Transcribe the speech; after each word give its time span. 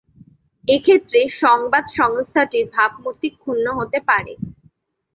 এক্ষেত্রে 0.67 1.19
সংবাদ 1.41 1.83
সংস্থাটির 1.99 2.65
ভাবমূর্তি 2.75 3.29
ক্ষুণ্ণ 3.35 3.65
হতে 3.79 3.99
পারে। 4.09 4.33